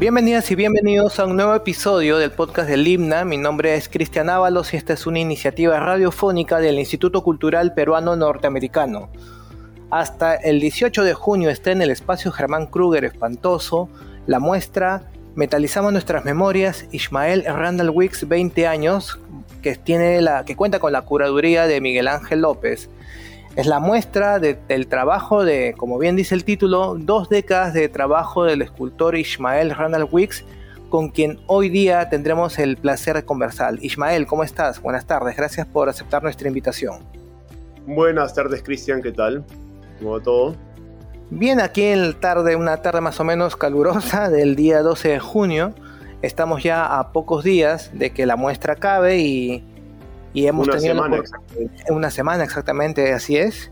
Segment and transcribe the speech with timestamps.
[0.00, 3.26] Bienvenidas y bienvenidos a un nuevo episodio del podcast del Himna.
[3.26, 8.16] Mi nombre es Cristian Ábalos y esta es una iniciativa radiofónica del Instituto Cultural Peruano
[8.16, 9.10] Norteamericano.
[9.90, 13.90] Hasta el 18 de junio está en el espacio Germán Kruger Espantoso
[14.26, 15.02] la muestra
[15.34, 19.18] Metalizamos nuestras memorias, Ismael Randall Wicks, 20 años,
[19.62, 22.90] que, tiene la, que cuenta con la curaduría de Miguel Ángel López.
[23.60, 28.44] Es la muestra del trabajo de, como bien dice el título, dos décadas de trabajo
[28.44, 30.46] del escultor Ismael Randall Wicks,
[30.88, 33.74] con quien hoy día tendremos el placer de conversar.
[33.82, 34.80] Ismael, ¿cómo estás?
[34.80, 37.00] Buenas tardes, gracias por aceptar nuestra invitación.
[37.86, 39.44] Buenas tardes, Cristian, ¿qué tal?
[39.98, 40.56] ¿Cómo va todo?
[41.28, 45.74] Bien, aquí en tarde, una tarde más o menos calurosa del día 12 de junio.
[46.22, 49.69] Estamos ya a pocos días de que la muestra acabe y
[50.32, 51.22] y hemos una tenido semana,
[51.88, 53.70] una semana exactamente, así es.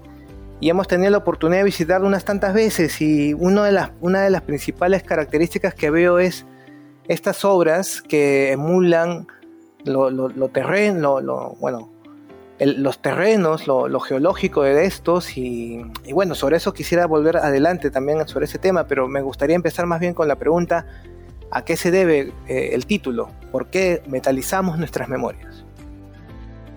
[0.60, 4.22] Y hemos tenido la oportunidad de visitarlo unas tantas veces y uno de las, una
[4.22, 6.46] de las principales características que veo es
[7.06, 9.28] estas obras que emulan
[9.84, 11.90] lo, lo, terreno, lo, bueno,
[12.58, 18.46] los terrenos, lo, geológico de estos y, bueno, sobre eso quisiera volver adelante también sobre
[18.46, 20.86] ese tema, pero me gustaría empezar más bien con la pregunta,
[21.50, 23.30] ¿a qué se debe eh, el título?
[23.52, 25.47] ¿Por qué metalizamos nuestras memorias?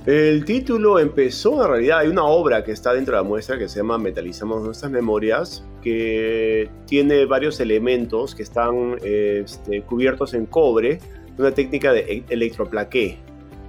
[0.05, 3.69] El título empezó, en realidad hay una obra que está dentro de la muestra que
[3.69, 10.97] se llama Metalizamos nuestras memorias, que tiene varios elementos que están este, cubiertos en cobre,
[11.37, 13.19] una técnica de e-, electroplaqué.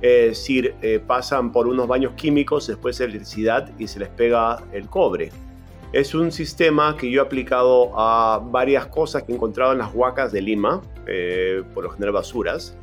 [0.01, 4.65] Es decir, eh, pasan por unos baños químicos, después de electricidad y se les pega
[4.73, 5.31] el cobre.
[5.93, 9.95] Es un sistema que yo he aplicado a varias cosas que he encontrado en las
[9.95, 12.75] huacas de Lima, eh, por lo general basuras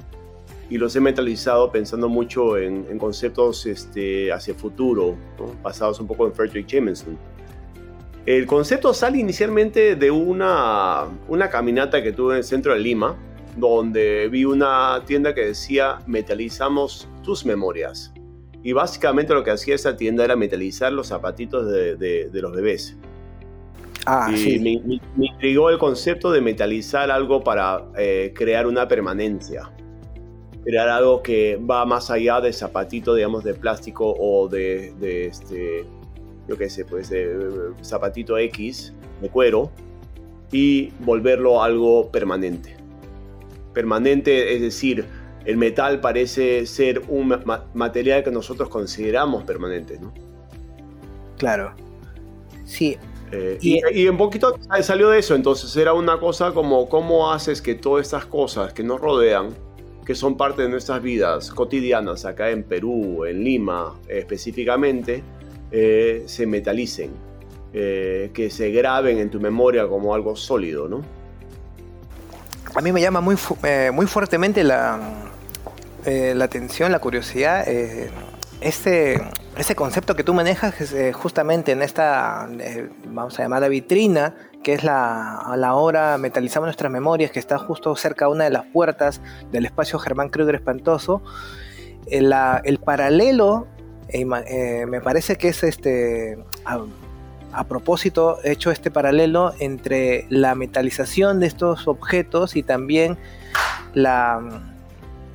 [0.69, 5.17] y los he mentalizado pensando mucho en, conceptos este, hacia el futuro,
[5.63, 7.17] basados un poco en Frederick Jameson.
[8.25, 13.17] El concepto sale inicialmente de una, una caminata que tuve en el centro de Lima,
[13.57, 18.13] donde vi una tienda que decía metalizamos tus memorias.
[18.61, 22.95] Y básicamente lo que hacía esa tienda era metalizar los zapatitos de, de, los bebés.
[24.05, 24.59] Ah, y sí.
[24.59, 29.71] me, me, intrigó el concepto de metalizar algo para eh, crear una permanencia
[30.63, 35.85] crear algo que va más allá del zapatito, digamos, de plástico o de, de este,
[36.47, 39.71] yo qué sé, pues de zapatito X de cuero
[40.51, 42.75] y volverlo algo permanente.
[43.73, 45.05] Permanente, es decir,
[45.45, 47.35] el metal parece ser un
[47.73, 50.13] material que nosotros consideramos permanente, ¿no?
[51.37, 51.73] Claro.
[52.65, 52.97] Sí.
[53.31, 57.61] Eh, y, y, un poquito salió de eso, entonces era una cosa como cómo haces
[57.61, 59.49] que todas estas cosas que nos rodean,
[60.09, 65.21] que son parte de nuestras vidas cotidianas acá en Perú, en Lima específicamente,
[65.71, 67.11] eh, se metalicen,
[67.75, 71.03] eh, que se graben en tu memoria como algo sólido, ¿no?
[72.73, 74.99] A mí me llama muy, eh, muy fuertemente la,
[76.03, 77.67] la atención, la curiosidad,
[78.61, 79.21] este,
[79.59, 80.73] ese concepto que tú manejas
[81.13, 82.49] justamente en esta,
[83.05, 87.57] vamos a llamar la vitrina, que es la, la obra Metalizamos nuestras memorias, que está
[87.57, 89.21] justo cerca de una de las puertas
[89.51, 91.21] del espacio Germán Kruger Espantoso.
[92.07, 93.67] El, eh, el paralelo,
[94.09, 96.79] eh, eh, me parece que es este, a,
[97.51, 103.17] a, propósito hecho este paralelo entre la metalización de estos objetos y también
[103.93, 104.63] la,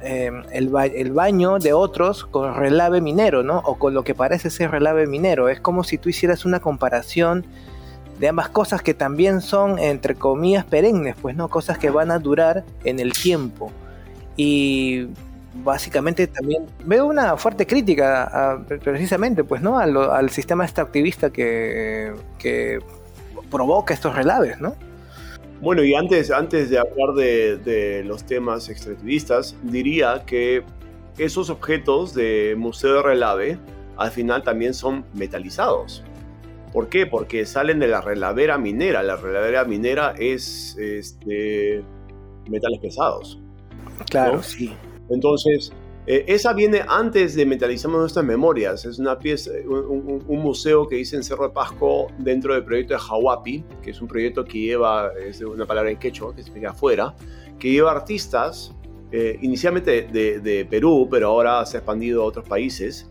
[0.04, 3.59] el, el, baño de otros con relave minero, ¿no?
[3.65, 5.48] O con lo que parece ser relave minero.
[5.48, 7.47] Es como si tú hicieras una comparación
[8.19, 11.48] de ambas cosas que también son, entre comillas, perennes, pues, ¿no?
[11.48, 13.72] Cosas que van a durar en el tiempo.
[14.37, 15.09] Y
[15.62, 19.78] básicamente también veo una fuerte crítica precisamente, pues, ¿no?
[19.78, 22.78] Al, sistema extractivista que, que
[23.50, 24.75] provoca estos relaves, ¿no?
[25.60, 30.65] Bueno, y antes, antes de hablar de, de, los temas extractivistas, diría que
[31.16, 33.59] esos objetos de Museo de Relave
[33.97, 36.03] al final también son metalizados.
[36.72, 37.06] ¿Por qué?
[37.06, 39.02] Porque salen de la relavera minera.
[39.05, 41.84] La relavera minera es este,
[42.50, 43.40] metales pesados.
[44.11, 44.73] Claro, sí.
[45.08, 45.73] Entonces,
[46.06, 48.84] eh, esa viene antes de Metalizamos Nuestras Memorias.
[48.84, 53.00] Es una pieza, un, museo que hice en Cerro de Pasco dentro del proyecto de
[53.00, 57.14] Hawapi, que es un proyecto que lleva, es una palabra en quechua, que significa afuera,
[57.58, 58.74] que lleva artistas,
[59.12, 63.10] eh, inicialmente de, Perú, pero ahora se ha expandido a otros países,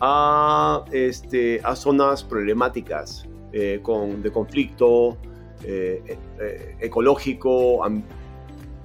[0.00, 5.16] a, este, a zonas problemáticas eh, con, de conflicto
[6.78, 7.82] ecológico,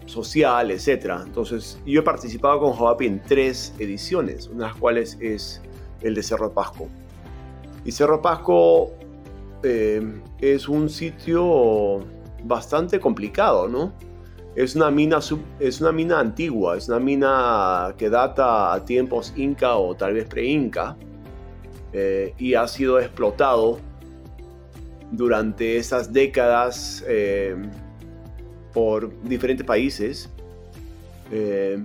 [0.09, 1.21] social, etc.
[1.25, 5.61] Entonces, yo he participado con Jawapi en tres ediciones, una de las cuales es
[6.01, 6.87] el de Cerro Pasco.
[7.85, 8.91] Y Cerro Pasco
[9.61, 11.99] es un sitio
[12.43, 13.93] bastante complicado, ¿no?
[14.55, 15.19] es una mina,
[15.59, 20.25] es una mina antigua, es una mina que data a tiempos inca o tal vez
[20.25, 20.97] pre-inca
[21.93, 23.79] eh, y ha sido explotado
[25.11, 27.55] durante esas décadas eh,
[28.73, 30.29] por diferentes países
[31.31, 31.79] eh,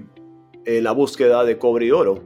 [0.64, 2.22] en la búsqueda de cobre y oro.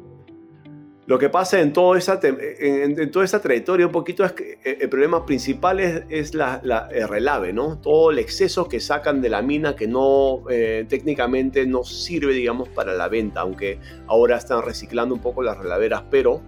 [1.06, 4.78] Lo que pasa en, toda esa, en, toda esta trayectoria un poquito es que eh,
[4.82, 6.60] el problema principal es, la,
[6.92, 7.78] el relave, ¿no?
[7.78, 12.68] Todo el exceso que sacan de la mina que no eh, técnicamente no sirve, digamos,
[12.68, 16.42] para la venta, aunque ahora están reciclando un poco las relaveras, pero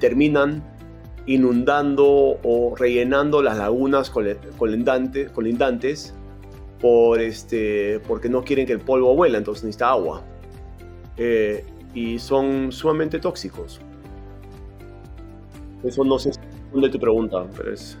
[0.00, 0.64] terminan
[1.26, 6.14] inundando o rellenando las lagunas colindantes, colindantes
[6.80, 10.22] por este, porque no quieren que el polvo vuela, entonces necesita agua.
[11.94, 13.80] y son sumamente tóxicos.
[15.82, 16.32] Eso no sé
[16.72, 17.96] dónde te pregunta, pero es...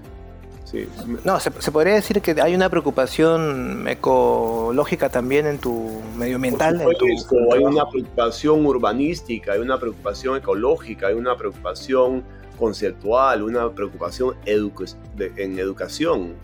[0.64, 0.86] Sí.
[1.24, 6.82] No, se, podría decir que hay una preocupación ecológica también en tu medioambiental.
[6.82, 12.22] hay una preocupación urbanística, hay una preocupación ecológica, hay una preocupación
[12.58, 16.34] conceptual, una preocupación en educación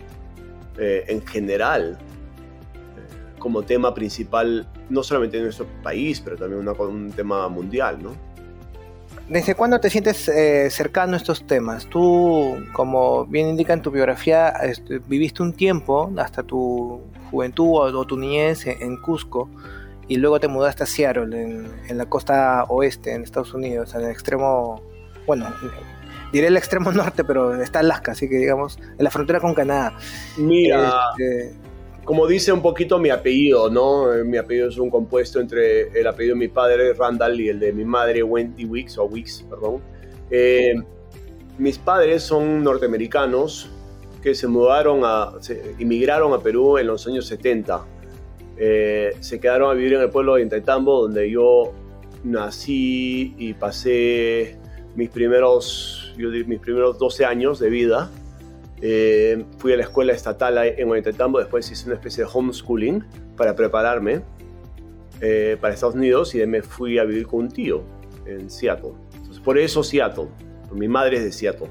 [0.79, 2.14] eh, en general eh,
[3.45, 8.15] como tema principal, no solamente en nuestro país, pero también un tema mundial, ¿no?
[9.29, 11.85] ¿Desde cuándo te sientes eh, cercano a estos temas?
[11.85, 16.99] Tú, como bien indica en tu biografía, este, viviste un tiempo, hasta tu
[17.29, 19.47] juventud o, tu niñez en, Cusco,
[20.07, 21.39] y luego te mudaste a Seattle,
[21.87, 24.81] en, la costa oeste, en Estados Unidos, en el extremo,
[25.27, 25.53] bueno,
[26.33, 29.93] diré el extremo norte, pero está Alaska, así que digamos, en la frontera con Canadá.
[30.35, 31.55] Mira, este,
[32.05, 34.13] como dice un poquito mi apellido, ¿no?
[34.13, 37.59] Eh, mi apellido es un compuesto entre el apellido de mi padre, Randall, y el
[37.59, 39.81] de mi madre, Wendy Weeks, o Weeks, perdón.
[40.29, 40.75] Eh,
[41.57, 43.69] mis padres son norteamericanos
[44.21, 47.85] que se mudaron a, se inmigraron a Perú en los años 70.
[48.57, 51.73] Eh, se quedaron a vivir en el pueblo de Intaitambo, donde yo
[52.23, 54.57] nací y pasé
[54.95, 58.11] mis primeros, yo mis primeros 12 años de vida.
[58.81, 63.03] Eh, fui a la escuela estatal en Ollantaytambo, después hice una especie de homeschooling
[63.37, 64.21] para prepararme
[65.21, 67.83] eh, para Estados Unidos y me fui a vivir con un tío
[68.25, 68.91] en Seattle.
[69.13, 70.27] Entonces, por eso Seattle,
[70.71, 71.67] mi madre es de Seattle.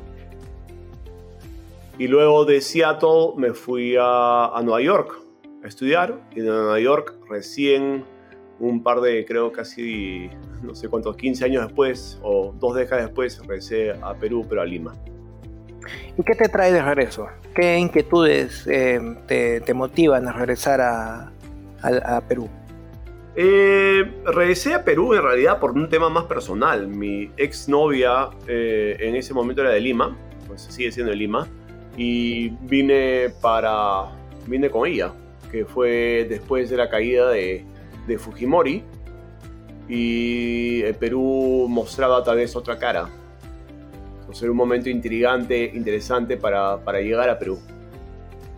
[1.98, 5.20] Y luego de Seattle me fui a, a Nueva York
[5.62, 8.04] a estudiar y de Nueva York recién
[8.58, 10.30] un par de, creo casi,
[10.62, 14.64] no sé cuántos, 15 años después o dos décadas después regresé a Perú, pero a
[14.64, 14.94] Lima.
[16.16, 17.28] ¿Y qué te trae de regreso?
[17.54, 19.00] ¿Qué inquietudes eh,
[19.64, 21.30] te, motivan a regresar a,
[22.28, 22.48] Perú?
[23.36, 26.88] Eh, regresé a Perú en realidad por un tema más personal.
[26.88, 30.16] Mi exnovia eh, en ese momento era de Lima,
[30.46, 31.46] pues sigue siendo de Lima,
[31.96, 34.10] y vine para.
[34.46, 35.12] vine con ella,
[35.50, 37.64] que fue después de la caída de,
[38.06, 38.82] de Fujimori.
[39.88, 43.10] Y Perú mostraba tal vez otra cara
[44.34, 47.58] ser un momento intrigante, interesante para, para llegar a Perú.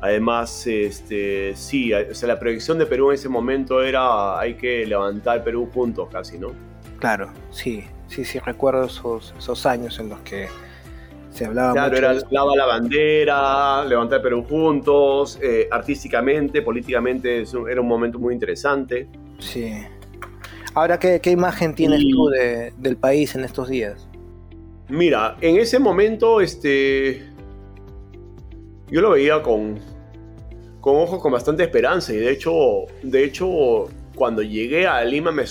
[0.01, 4.87] Además, este, sí, o sea, la proyección de Perú en ese momento era hay que
[4.87, 6.53] levantar Perú juntos casi, ¿no?
[6.99, 10.49] Claro, sí, sí, sí, recuerdo esos, esos años en los que
[11.31, 17.89] se hablaba claro, era lava la bandera, levantar Perú juntos, eh, artísticamente, políticamente, era un
[17.89, 19.09] momento muy interesante.
[19.39, 19.73] Sí.
[20.75, 24.09] Ahora, ¿qué, qué imagen tienes tú de, del país en estos días?
[24.89, 27.23] Mira, en ese momento, este.
[28.89, 29.79] Yo lo veía con.
[30.81, 32.13] con ojos con bastante esperanza.
[32.13, 32.87] Y de hecho.
[33.03, 35.45] De hecho, cuando llegué a Lima me,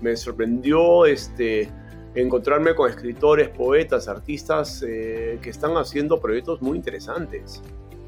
[0.00, 1.68] me, sorprendió este.
[2.14, 7.62] encontrarme con escritores, poetas, artistas eh, que están haciendo proyectos muy interesantes.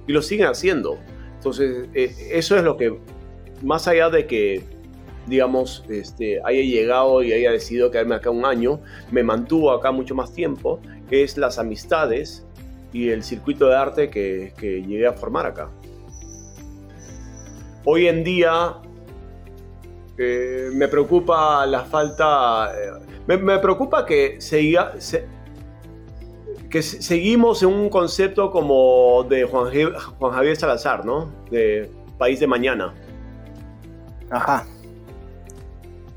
[0.06, 0.98] Y lo siguen haciendo.
[1.34, 2.98] Entonces, eh, eso es lo que.
[3.62, 4.75] Más allá de que
[5.26, 8.80] digamos, este, haya llegado y haya decidido quedarme acá un año,
[9.10, 10.80] me mantuvo acá mucho más tiempo,
[11.10, 12.46] es las amistades
[12.92, 15.70] y el circuito de arte que, llegué a formar acá.
[17.84, 18.76] Hoy en día
[20.18, 24.94] eh, me preocupa la falta, eh, me, preocupa que, siga,
[26.70, 29.72] que seguimos en un concepto como de Juan,
[30.18, 31.30] Juan Javier Salazar, ¿no?
[31.50, 32.94] De País de Mañana.
[34.30, 34.66] Ajá.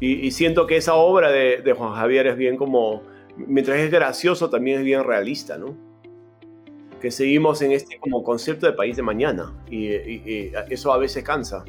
[0.01, 3.03] Y, siento que esa obra de, Juan Javier es bien como,
[3.35, 5.75] mientras es gracioso, también es bien realista, ¿no?
[7.01, 9.89] Que seguimos en este como concepto de país de mañana y,
[10.69, 11.65] eso a veces cansa.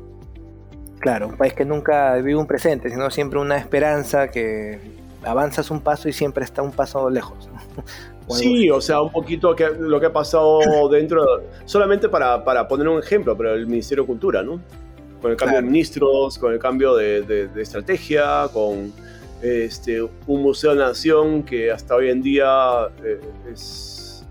[1.01, 4.79] Claro, un país que nunca vive un presente, sino siempre una esperanza que
[5.25, 7.49] avanzas un paso y siempre está un paso lejos.
[8.29, 12.87] Sí, o sea, un poquito que, lo que ha pasado dentro, solamente para, para, poner
[12.87, 14.61] un ejemplo, pero el Ministerio de Cultura, ¿no?
[15.21, 18.93] Con el cambio de ministros, con el cambio de, estrategia, con
[19.43, 23.21] este, un museo de nación que hasta hoy en día eh,
[23.53, 24.27] es,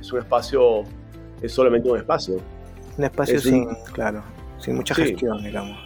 [0.00, 0.84] es, un espacio,
[1.42, 2.40] es solamente un espacio.
[2.96, 4.22] Un espacio sin, claro,
[4.58, 5.78] sin mucha gestión, digamos.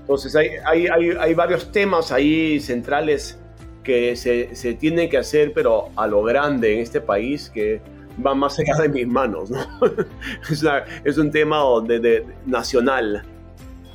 [0.00, 3.38] Entonces hay, hay, hay, hay, varios temas ahí centrales
[3.82, 7.80] que se, se tienen que hacer, pero a lo grande en este país, que
[8.24, 9.50] va más allá de mis manos.
[9.50, 9.58] ¿no?
[10.50, 10.64] es,
[11.04, 13.22] es, un tema de, de nacional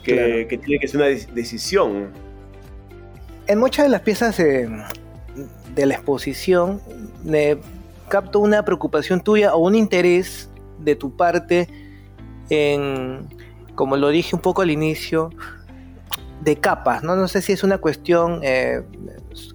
[0.03, 2.11] que, que, tiene que ser una decisión.
[3.47, 4.69] En muchas de las piezas de,
[5.75, 6.81] de la exposición
[7.23, 7.57] me
[8.09, 11.67] capto una preocupación tuya o un interés de tu parte
[12.49, 13.27] en,
[13.75, 15.31] como lo dije un poco al inicio,
[16.43, 17.15] de capas, ¿no?
[17.15, 18.81] No sé si es una cuestión eh,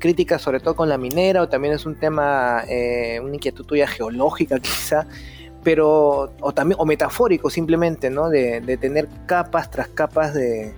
[0.01, 3.87] crítica sobre todo con la minera o también es un tema, eh, una inquietud tuya
[3.87, 5.07] geológica quizá,
[5.65, 8.29] pero, o también, o metafórico simplemente, ¿no?
[8.29, 10.73] De, tener capas tras capas de,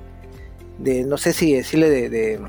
[0.78, 2.40] de no sé si decirle de,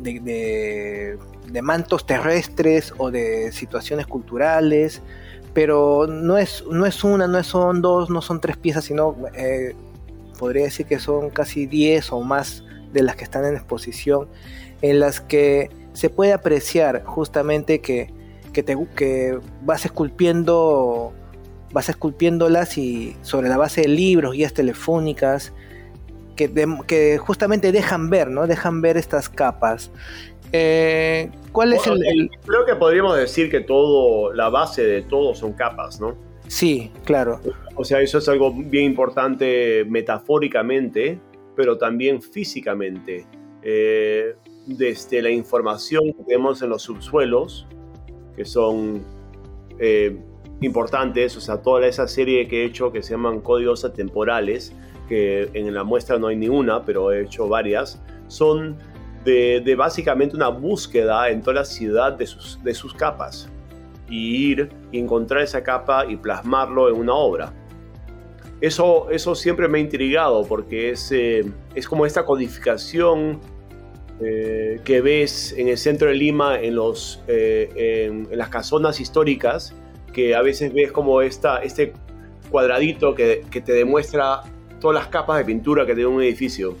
[0.00, 5.02] de, mantos terrestres o de situaciones culturales,
[5.52, 9.74] pero no es, no es una, no son dos, no son tres piezas, sino eh,
[10.38, 14.28] podría decir que son casi diez o más de las que están en exposición,
[14.80, 18.12] en las que se puede apreciar justamente que,
[18.52, 21.12] que, te, que vas esculpiendo
[21.72, 25.52] vas esculpiéndolas y sobre la base de libros, guías telefónicas,
[26.36, 26.50] que,
[26.86, 28.46] que justamente dejan ver, ¿no?
[28.46, 29.90] Dejan ver estas capas.
[30.52, 35.52] Eh, ¿Cuál es el, Creo que podríamos decir que todo, la base de todo son
[35.52, 36.16] capas, ¿no?
[36.48, 37.40] Sí, claro.
[37.76, 41.20] O sea, eso es algo bien importante metafóricamente,
[41.54, 43.26] pero también físicamente.
[43.62, 44.34] Eh,
[44.66, 47.66] desde la información que tenemos en los subsuelos,
[48.36, 49.02] que son
[49.78, 50.16] eh,
[50.60, 54.74] importantes, o sea, toda esa serie que he hecho que se llaman códigos atemporales,
[55.08, 58.76] que en la muestra no hay ni una, pero he hecho varias, son
[59.24, 63.48] de, básicamente una búsqueda en toda la ciudad de sus, capas
[64.08, 67.52] y ir y encontrar esa capa y plasmarlo en una obra.
[68.60, 73.40] Eso, eso siempre me ha intrigado porque es, eh, es como esta codificación
[74.22, 79.74] eh, que ves en el centro de Lima, en, los, eh, en, las casonas históricas,
[80.12, 81.92] que a veces ves como esta, este
[82.50, 84.42] cuadradito que, que, te demuestra
[84.80, 86.76] todas las capas de pintura que tiene un edificio.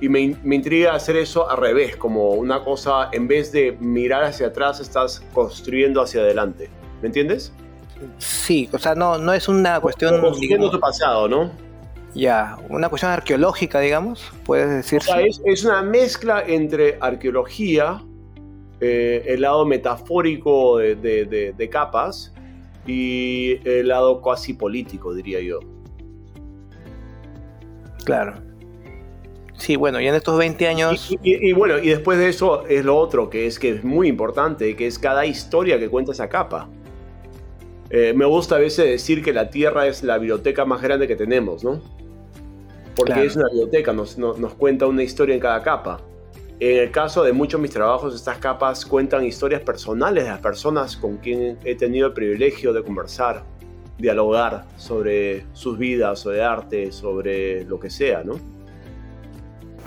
[0.00, 4.22] Y me, me, intriga hacer eso al revés, como una cosa, en vez de mirar
[4.22, 6.70] hacia atrás, estás construyendo hacia adelante.
[7.02, 7.52] ¿Me entiendes?
[8.18, 10.20] Sí, o sea, no, no es una cuestión...
[10.20, 11.50] Construyendo tu pasado, ¿no?
[12.14, 14.98] Ya, una cuestión arqueológica, digamos, puedes decir.
[14.98, 18.02] O sea, es, una mezcla entre arqueología,
[18.80, 20.94] eh, el lado metafórico de,
[21.56, 22.32] de, capas,
[22.86, 25.60] y el lado cuasi político, diría yo.
[28.04, 28.34] Claro.
[29.54, 31.16] Sí, bueno, y en estos 20 años...
[31.22, 34.08] Y, y, bueno, y después de eso es lo otro, que es que es muy
[34.08, 36.70] importante, que es cada historia que cuenta esa capa.
[37.90, 41.16] Eh, me gusta a veces decir que la Tierra es la biblioteca más grande que
[41.16, 41.80] tenemos, ¿no?
[42.94, 46.00] Porque es una biblioteca, nos, nos, cuenta una historia en cada capa.
[46.60, 50.40] En el caso de muchos de mis trabajos, estas capas cuentan historias personales de las
[50.40, 53.44] personas con quien he tenido el privilegio de conversar,
[53.96, 58.40] dialogar sobre sus vidas, sobre arte, sobre lo que sea, ¿no?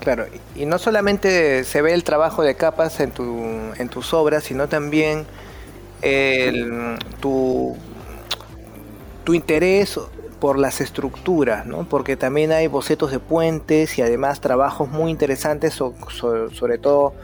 [0.00, 0.24] Claro,
[0.56, 3.24] y no solamente se ve el trabajo de capas en, tu,
[3.76, 5.26] en tus obras, sino también
[7.20, 7.76] tu
[9.24, 9.98] tu interés
[10.42, 11.86] por las estructuras, ¿no?
[11.88, 17.14] porque también hay bocetos de puentes y además trabajos muy interesantes sobre, todo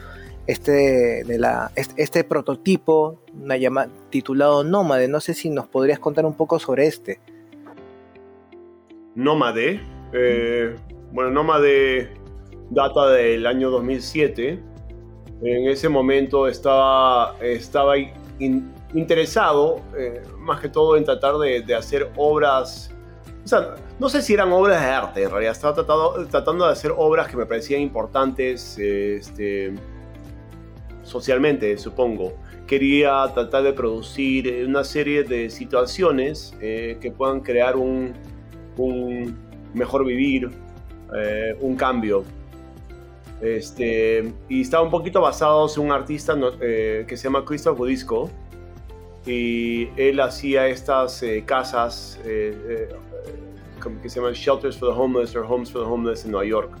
[0.47, 3.19] este, la, este, prototipo
[4.09, 5.09] titulado Nómade.
[5.09, 7.19] No sé si nos podrías contar un poco sobre este.
[9.15, 9.81] Nómade.
[10.13, 10.77] Eh,
[11.11, 12.13] bueno, Nómade
[12.69, 14.63] data del año 2007.
[15.43, 17.35] En ese momento estaba,
[18.93, 22.95] interesado eh, más que todo en tratar de, hacer obras,
[23.99, 27.27] no sé si eran obras de arte, en realidad estaba tratando, tratando de hacer obras
[27.27, 29.73] que me parecían importantes este,
[31.03, 32.33] socialmente, supongo.
[32.67, 38.13] Quería tratar de producir una serie de situaciones eh, que puedan crear un,
[38.77, 39.37] un
[39.73, 40.51] mejor vivir,
[41.15, 42.23] eh, un cambio.
[43.41, 48.29] Este, y estaba un poquito basado en un artista que se llama Christoph Budisco,
[49.25, 52.89] y él hacía estas eh, casas eh, eh,
[53.79, 56.71] que se llaman Shelters for the Homeless o Homes for the Homeless en Nueva York.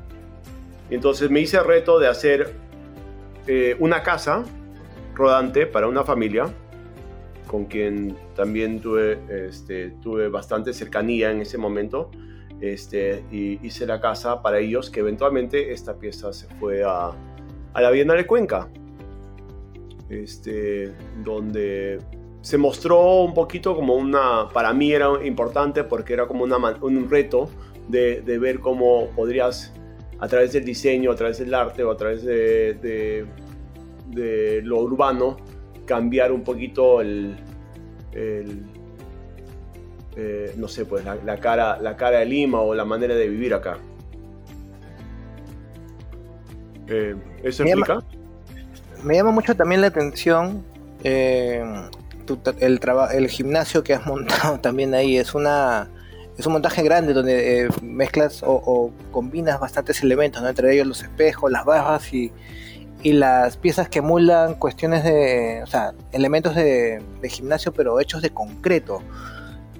[0.89, 2.55] Entonces me hice el reto de hacer
[3.79, 4.43] una casa
[5.15, 6.45] rodante para una familia
[7.47, 12.11] con quien también tuve, este, tuve bastante cercanía en ese momento.
[12.61, 17.11] este, y hice la casa para ellos, que eventualmente esta pieza se fue a,
[17.73, 18.69] a la Bienal de Cuenca,
[20.09, 21.99] este, donde
[22.41, 27.09] se mostró un poquito como una, para mí era importante porque era como una, un
[27.09, 27.49] reto
[27.87, 29.73] de, de, ver cómo podrías,
[30.19, 33.25] a través del diseño, a través del arte o a través de, de,
[34.07, 35.37] de lo urbano,
[35.85, 37.35] cambiar un poquito el,
[38.13, 38.63] el
[40.15, 43.53] eh, no sé, pues la, cara, la cara de Lima o la manera de vivir
[43.53, 43.77] acá.
[46.87, 47.93] Eh, ¿Eso me explica?
[47.95, 48.05] Llama,
[49.03, 50.63] me llama mucho también la atención
[51.03, 51.63] eh,
[52.59, 52.79] el,
[53.13, 55.17] el gimnasio que has montado también ahí.
[55.17, 55.89] Es una
[56.39, 60.47] es un montaje grande donde eh, mezclas o, o, combinas bastantes elementos, ¿no?
[60.47, 62.31] entre ellos los espejos, las barras y,
[63.03, 68.21] y, las piezas que emulan cuestiones de, o sea, elementos de, de gimnasio pero hechos
[68.21, 69.03] de concreto.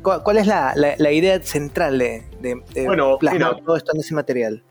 [0.01, 3.91] ¿Cuál, es la, la, la, idea central de, de, de bueno, plasmar mira, todo esto
[3.93, 4.63] en ese material?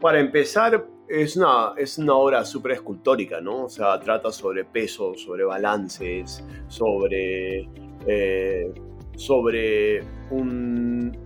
[0.00, 3.64] Para empezar, es una, es una obra súper escultórica, ¿no?
[3.64, 7.68] O sea, trata sobre peso, sobre balances, sobre,
[8.06, 8.72] eh,
[9.16, 11.16] sobre un,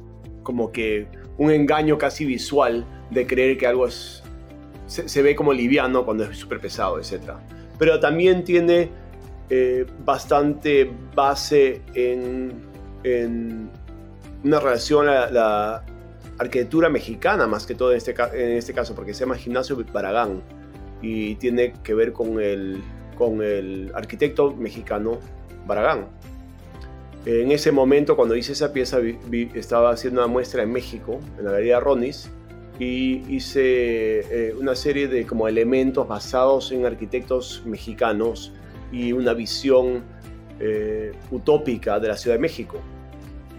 [0.42, 1.06] como que
[1.38, 4.22] un engaño casi visual de creer que algo es,
[4.86, 7.32] se, ve como liviano cuando es súper pesado, etc.
[7.78, 8.88] Pero también tiene
[9.50, 12.74] eh, bastante base en
[13.04, 13.70] en
[14.42, 15.84] una relación a la
[16.38, 18.14] arquitectura mexicana, más que todo en este,
[18.56, 20.42] este caso, porque se llama Gimnasio Baragán
[21.02, 22.82] y tiene que ver con el,
[23.16, 25.18] con el arquitecto mexicano
[25.66, 26.08] Baragán.
[27.26, 28.98] En ese momento, cuando hice esa pieza,
[29.54, 32.30] estaba haciendo una muestra en México, en la Galería Ronis,
[32.78, 38.52] y hice eh, una serie de como elementos basados en arquitectos mexicanos
[38.92, 40.02] y una visión
[40.58, 42.80] eh, utópica de la Ciudad de México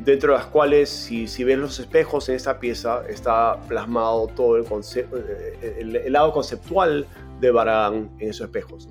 [0.04, 4.58] dentro de las cuales, si, si ven los espejos en esta pieza, está plasmado todo
[4.58, 7.06] el, eh, el, el lado conceptual
[7.40, 8.90] de Baragán en esos espejos.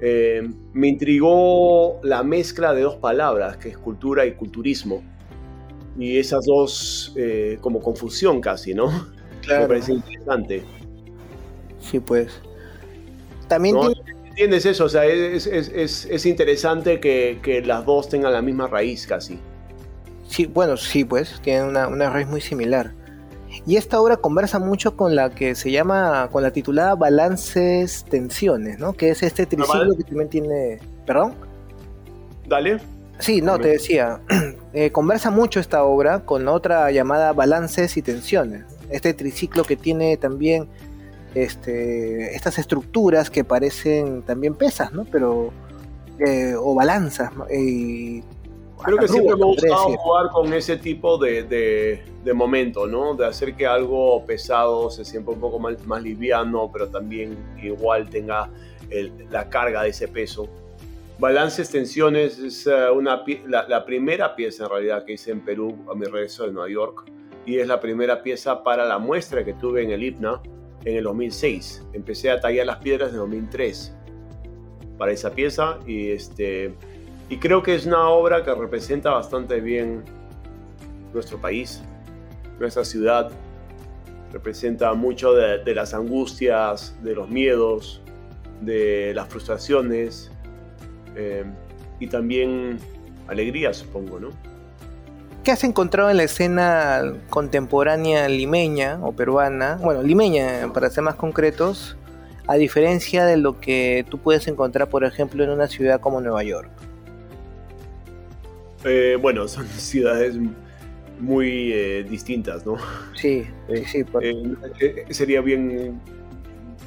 [0.00, 5.02] Eh, me intrigó la mezcla de dos palabras, que es cultura y culturismo,
[5.98, 8.90] y esas dos eh, como confusión casi, ¿no?
[9.42, 9.62] Claro.
[9.62, 10.62] Me parece interesante.
[11.80, 12.40] Sí, pues.
[13.48, 13.92] También ¿No?
[13.92, 14.18] tiene...
[14.28, 14.84] ¿Entiendes eso?
[14.84, 19.04] O sea, es, es, es, es interesante que, que las dos tengan la misma raíz
[19.04, 19.40] casi.
[20.28, 22.92] Sí, bueno, sí, pues, tiene una, una, raíz muy similar.
[23.66, 28.78] Y esta obra conversa mucho con la que se llama, con la titulada Balances Tensiones,
[28.78, 28.92] ¿no?
[28.92, 30.80] Que es este triciclo que también tiene...
[31.06, 31.34] ¿Perdón?
[32.46, 32.78] Dale.
[33.18, 34.20] Sí, no, te decía,
[34.72, 38.64] eh, conversa mucho esta obra con otra llamada Balances y Tensiones.
[38.90, 40.68] Este triciclo que tiene también
[41.34, 45.04] este, estas estructuras que parecen también pesas, ¿no?
[45.04, 45.52] Pero,
[46.18, 47.32] eh, o balanzas.
[47.50, 48.22] Eh,
[48.84, 53.14] Creo que siempre me ha gustado jugar con ese tipo de, de, de, momento, ¿no?
[53.14, 58.08] De hacer que algo pesado se sienta un poco más, más liviano, pero también igual
[58.08, 58.50] tenga
[58.90, 60.48] el, la carga de ese peso.
[61.18, 65.76] Balances, tensiones es uh, una, la, la, primera pieza en realidad que hice en Perú
[65.90, 67.10] a mi regreso de Nueva York
[67.44, 70.40] y es la primera pieza para la muestra que tuve en el IPNA
[70.84, 71.86] en el 2006.
[71.92, 73.94] Empecé a tallar las piedras en 2003
[74.96, 76.74] para esa pieza y este
[77.28, 80.04] y creo que es una obra que representa bastante bien
[81.12, 81.82] nuestro país,
[82.58, 83.30] nuestra ciudad.
[84.32, 88.02] Representa mucho de, las angustias, de los miedos,
[88.60, 90.30] de las frustraciones
[91.16, 91.44] eh,
[91.98, 92.78] y también
[93.26, 94.28] alegría, supongo, ¿no?
[95.44, 99.78] ¿Qué has encontrado en la escena contemporánea limeña o peruana?
[99.82, 101.96] Bueno, limeña, para ser más concretos,
[102.46, 106.42] a diferencia de lo que tú puedes encontrar, por ejemplo, en una ciudad como Nueva
[106.42, 106.70] York.
[108.84, 110.36] Eh, bueno, son ciudades
[111.20, 112.76] muy eh, distintas, ¿no?
[113.14, 114.04] Sí, sí, sí.
[114.04, 114.24] Por...
[114.24, 116.00] Eh, sería bien,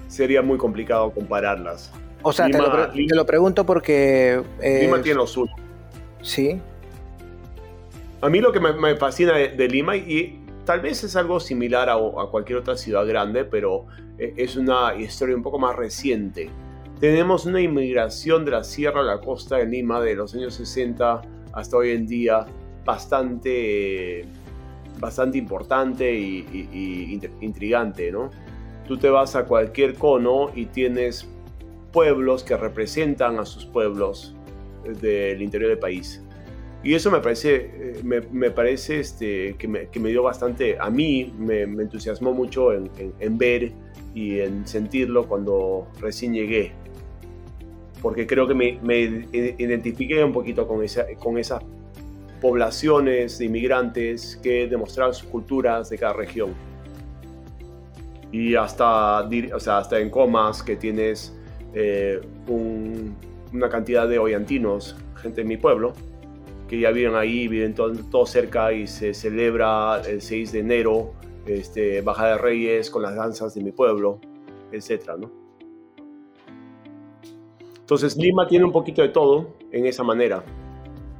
[0.08, 1.91] sería muy complicado compararlas.
[2.23, 4.41] O sea, Lima, te, lo Lima, te, lo pregunto porque...
[4.62, 5.54] Lima tiene lo suyo.
[6.21, 6.62] Sí.
[8.21, 11.39] A mí lo que me, me fascina de, de, Lima, y tal vez es algo
[11.39, 13.88] similar a, a cualquier otra ciudad grande, pero
[14.19, 16.51] es una historia un poco más reciente.
[16.99, 21.23] Tenemos una inmigración de la sierra a la costa de Lima de los años 60
[21.53, 22.45] hasta hoy en día
[22.85, 24.25] bastante,
[24.99, 28.29] bastante importante y, intrigante, ¿no?
[28.87, 31.27] Tú te vas a cualquier cono y tienes
[31.91, 34.35] pueblos que representan a sus pueblos
[35.01, 36.21] del interior del país.
[36.83, 40.89] Y eso me parece, me, me parece este, que, me, que, me, dio bastante, a
[40.89, 43.71] mí me, entusiasmó mucho en, en, ver
[44.15, 46.71] y en sentirlo cuando recién llegué
[48.01, 51.61] porque creo que me, me, identifiqué un poquito con esa, con esa
[52.41, 56.53] poblaciones de inmigrantes que demostrar sus culturas de cada región.
[58.31, 59.21] Y hasta,
[59.53, 61.37] o sea, hasta en Comas, que tienes
[61.73, 65.93] eh, una cantidad de hoyantinos, gente de mi pueblo,
[66.67, 71.13] que ya viven ahí, viven todo, cerca y se celebra el 6 de enero,
[71.45, 74.19] este, Baja de Reyes con las danzas de mi pueblo,
[74.71, 75.11] etc.
[75.19, 75.40] ¿no?
[77.91, 80.41] Entonces Lima tiene un poquito de todo en esa manera.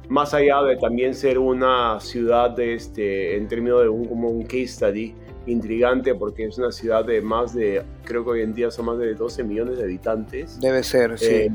[0.08, 4.44] Más allá de también ser una ciudad de este, en términos de un, como un
[4.44, 8.70] case study intrigante porque es una ciudad de más de, creo que hoy en día
[8.70, 10.58] son más de 12 millones de habitantes.
[10.62, 11.26] Debe ser, sí.
[11.26, 11.50] Eh,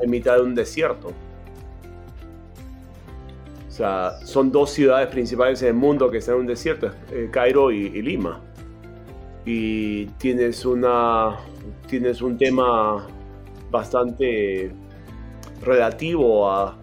[0.00, 1.12] en, mitad, de un desierto.
[3.66, 7.30] O sea, son dos ciudades principales en el mundo que están en un desierto, eh,
[7.32, 8.42] Cairo y, y, Lima.
[9.46, 11.38] Y tienes, una,
[11.88, 13.08] tienes un tema
[13.72, 14.72] bastante
[15.62, 16.76] relativo a,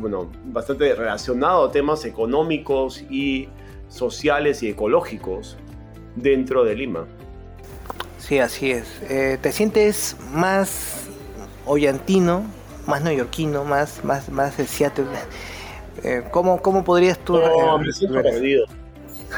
[0.00, 3.48] bueno, bastante relacionado a temas económicos y
[3.88, 5.56] sociales y ecológicos
[6.16, 7.06] dentro de Lima.
[8.18, 9.02] Sí, así es.
[9.08, 11.08] Eh, ¿Te sientes más
[11.66, 12.42] hoyantino,
[12.86, 15.04] más neoyorquino, más, más, más de Seattle?
[16.02, 17.38] Eh, ¿cómo, ¿Cómo podrías tú...
[17.38, 18.66] No, me siento perdido.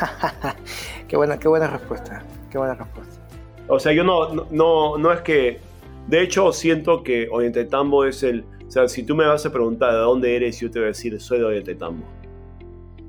[1.09, 3.21] qué, buena, qué buena respuesta, qué buena respuesta.
[3.69, 5.61] O sea, yo no, no, no es que
[6.09, 7.29] de hecho, siento que
[7.71, 8.45] Tambo es el...
[8.67, 10.89] O sea, si tú me vas a preguntar de dónde eres, yo te voy a
[10.89, 12.07] decir, soy de Tambo.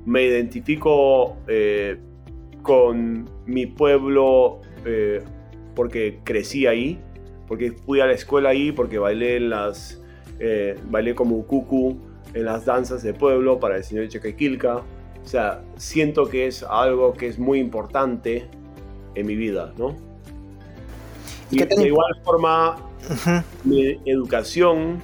[0.04, 1.98] Me identifico eh,
[2.62, 5.22] con mi pueblo eh,
[5.74, 7.00] porque crecí ahí,
[7.46, 10.02] porque fui a la escuela ahí, porque bailé las...
[10.40, 11.98] Eh, bailé como cucu
[12.34, 14.76] en las danzas de pueblo para el señor Chequequilca.
[14.76, 18.48] O sea, siento que es algo que es muy importante
[19.14, 20.07] en mi vida, ¿no?
[21.50, 22.76] Y de igual forma,
[23.64, 25.00] mi educación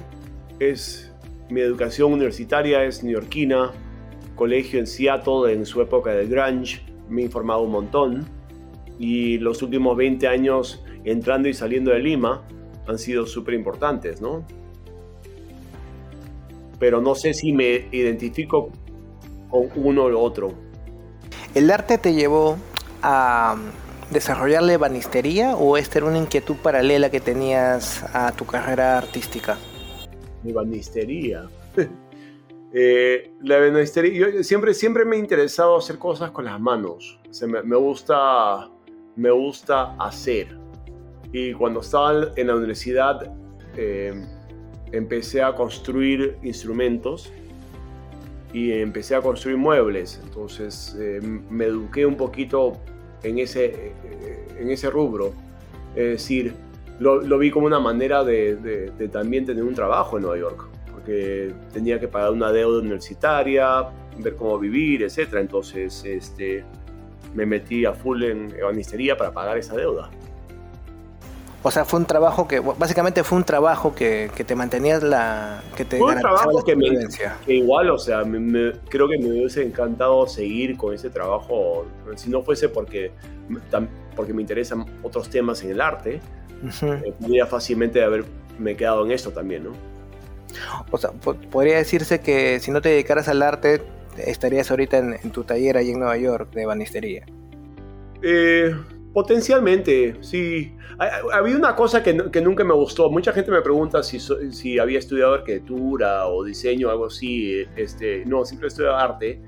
[0.59, 1.11] es,
[1.49, 3.71] mi educación universitaria es neoyorquina,
[4.35, 8.25] colegio en Seattle en su época de grunge, me he informado un montón
[8.99, 12.43] y los últimos 20 años entrando y saliendo de Lima
[12.87, 14.45] han sido súper importantes, ¿no?
[16.79, 18.69] Pero no sé si me identifico
[19.49, 20.53] con uno o otro.
[21.53, 22.57] ¿El arte te llevó
[23.01, 23.55] a
[24.11, 29.57] desarrollar la ebanistería o esta era una inquietud paralela que tenías a tu carrera artística?
[30.43, 31.47] Ebanistería.
[32.73, 37.19] eh, la ebanistería, yo siempre, siempre me ha interesado hacer cosas con las manos.
[37.47, 38.69] me, gusta,
[39.15, 40.57] me gusta hacer.
[41.31, 43.33] Y cuando estaba en la universidad
[43.75, 44.13] eh,
[44.91, 47.31] empecé a construir instrumentos
[48.53, 50.21] y empecé a construir muebles.
[50.23, 52.79] Entonces eh, me eduqué un poquito
[53.25, 55.33] en ese, eh, en ese rubro.
[55.95, 56.53] Es decir,
[56.99, 60.67] lo, lo vi como una manera de, de, también tener un trabajo en Nueva York,
[60.93, 65.35] porque tenía que pagar una deuda universitaria, ver cómo vivir, etc.
[65.35, 66.63] Entonces este,
[67.33, 70.09] me metí a full en ebanistería para pagar esa deuda.
[71.67, 75.63] O sea, fue un trabajo que, básicamente fue un trabajo que, que te mantenías la,
[75.75, 76.91] que te fue un trabajo que, me,
[77.43, 82.43] que igual, o sea, creo que me hubiese encantado seguir con ese trabajo, si no
[82.43, 83.13] fuese porque,
[84.15, 86.21] porque me interesan otros temas en el arte,
[86.83, 89.71] eh, podría fácilmente haberme quedado en esto también, ¿no?
[90.91, 93.81] O sea, podría decirse que si no te dedicaras al arte,
[94.17, 97.25] estarías ahorita en, en tu taller ahí en Nueva York de banistería.
[98.21, 98.75] Eh,
[99.15, 100.75] Potencialmente, sí.
[101.31, 103.09] Había una cosa que, nunca me gustó.
[103.09, 107.63] Mucha gente me pregunta si, si había estudiado arquitectura o diseño o algo así.
[107.77, 109.39] Este, no, siempre he estudiado arte.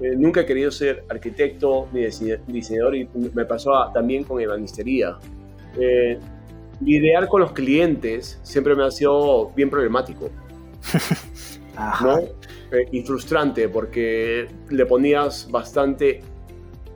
[0.00, 2.06] Eh, nunca he querido ser arquitecto ni
[2.46, 5.18] diseñador y me pasó también con ebanistería.
[5.78, 6.18] Eh,
[6.80, 10.30] lidiar con los clientes siempre me ha sido bien problemático.
[12.02, 12.18] ¿no?
[12.18, 16.22] Eh, y frustrante porque le ponías bastante,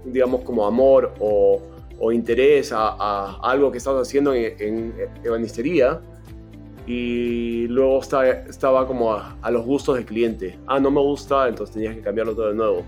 [0.06, 6.00] digamos, como amor o o interés a, algo que estabas haciendo en, ebanistería
[6.86, 10.58] y luego estaba, como a, los gustos del cliente.
[10.66, 12.84] Ah, no me gusta, entonces tenías que cambiarlo todo de nuevo.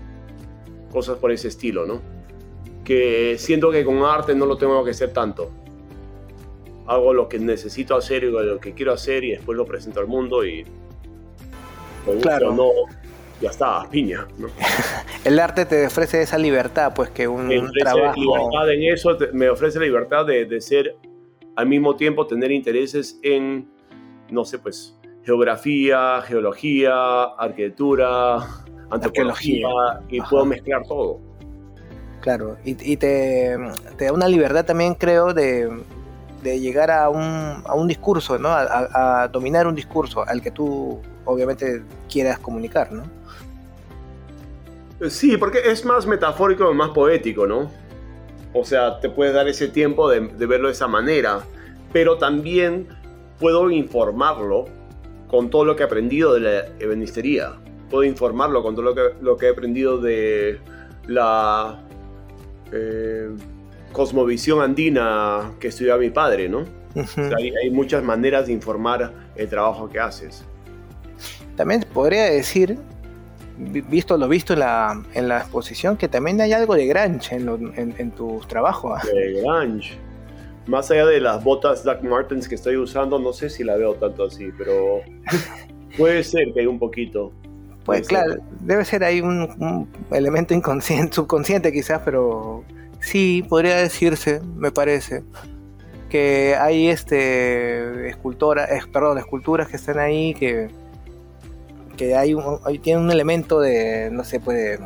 [0.91, 2.01] Cosas por ese estilo, ¿no?
[2.83, 5.51] Que siento que con arte no lo tengo que hacer tanto.
[6.87, 10.07] Hago lo que necesito hacer y lo que quiero hacer y después lo presento al
[10.07, 10.65] mundo y...
[12.21, 12.53] claro.
[12.53, 12.71] no,
[13.41, 14.27] ya está, piña.
[15.25, 18.19] el arte te ofrece esa libertad, pues que un, me ofrece trabajo...
[18.19, 20.95] libertad en eso, me ofrece la libertad de, ser,
[21.55, 23.69] al mismo tiempo, tener intereses en,
[24.29, 28.37] no sé, pues, geografía, geología, arquitectura,
[28.89, 29.67] antropología,
[30.09, 31.21] y puedo mezclar todo.
[32.21, 33.57] Claro, y, te,
[33.97, 35.69] da una libertad también, creo, de,
[36.43, 38.49] llegar a un, a un discurso, ¿no?
[38.49, 43.03] A, dominar un discurso al que tú obviamente quieras comunicar, ¿no?
[45.09, 47.71] Sí, porque es más metafórico, más poético, ¿no?
[48.53, 51.41] O sea, te puedes dar ese tiempo de, verlo de esa manera,
[51.93, 52.87] pero también
[53.39, 54.65] puedo informarlo
[55.27, 57.53] con todo lo que he aprendido de la ebenistería.
[57.89, 60.59] Puedo informarlo con todo lo que, lo que he aprendido de
[61.07, 61.79] la
[62.71, 63.29] eh,
[63.91, 66.65] cosmovisión andina que estudió mi padre, ¿no?
[67.37, 70.43] hay, muchas maneras de informar el trabajo que haces.
[71.55, 72.77] También podría decir,
[73.57, 77.95] visto lo visto en la, en la exposición, que también hay algo de grunge en,
[77.97, 79.01] en, tus trabajos.
[79.03, 79.97] De grunge.
[80.67, 83.95] Más allá de las botas Doc Martens que estoy usando, no sé si la veo
[83.95, 85.01] tanto así, pero
[85.97, 87.33] puede ser que hay un poquito.
[87.85, 92.63] Pues claro, debe ser ahí un, elemento inconsciente, subconsciente quizás, pero
[92.99, 95.23] sí, podría decirse, me parece,
[96.09, 100.69] que hay este escultora, perdón, esculturas que están ahí que,
[101.97, 104.79] que hay un, tiene un elemento de, no sé, pues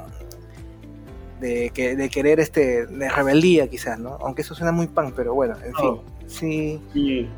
[1.39, 4.17] de, que, de querer este, de rebeldía quizás, ¿no?
[4.21, 7.29] Aunque eso suena muy punk, pero bueno, en fin, sí, sí,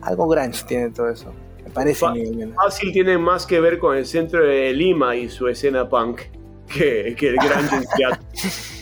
[0.00, 1.32] algo grunge tiene todo eso
[1.76, 2.06] parece.
[2.54, 6.22] Fácil tiene más que ver con el centro de Lima y su escena punk
[6.66, 7.68] que, que el gran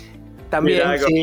[0.54, 1.22] También, sí.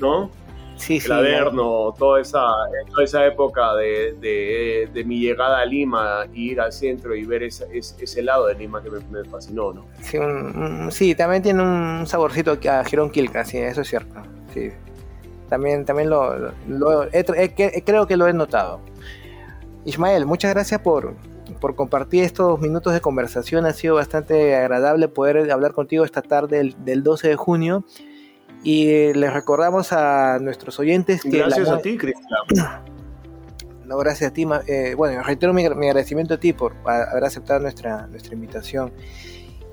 [0.00, 0.30] ¿no?
[0.76, 1.08] Sí, sí.
[1.08, 2.42] Toda esa,
[2.88, 7.66] toda esa época de, de, mi llegada a Lima, ir al centro y ver ese,
[7.72, 9.86] ese lado de Lima que me, fascinó, ¿no?
[10.00, 10.18] Sí,
[10.90, 14.14] sí, también tiene un saborcito a Girón Kilka, sí, eso es cierto.
[14.52, 14.70] Sí.
[15.48, 17.06] También, también lo, lo
[17.84, 18.80] creo que lo he notado.
[19.84, 21.14] Ismael, muchas gracias por,
[21.76, 23.66] compartir estos minutos de conversación.
[23.66, 27.84] Ha sido bastante agradable poder hablar contigo esta tarde del, 12 de junio.
[28.64, 31.38] Y les recordamos a nuestros oyentes que...
[31.38, 32.26] Gracias a ti, Cristian.
[33.84, 34.46] No, gracias a ti.
[34.66, 38.94] Eh, bueno, reitero mi, agradecimiento a ti por haber aceptado nuestra, nuestra invitación.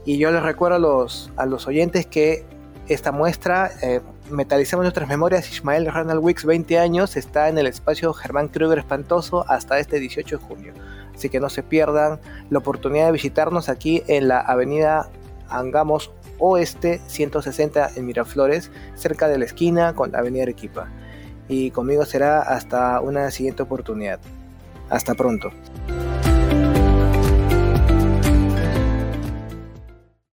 [0.03, 2.43] Y yo les recuerdo a los, a los oyentes que
[2.89, 4.01] esta muestra, eh,
[4.31, 9.43] Metalizamos nuestras memorias, Ismael Ronald Wicks, 20 años, está en el espacio Germán Kruger Espantoso
[9.49, 10.73] hasta este 18 de junio.
[11.13, 12.17] Así que no se pierdan
[12.49, 15.09] la oportunidad de visitarnos aquí en la avenida
[15.49, 20.89] Angamos Oeste 160 en Miraflores, cerca de la esquina con la avenida Arequipa.
[21.47, 24.19] Y conmigo será hasta una siguiente oportunidad.
[24.89, 25.51] Hasta pronto.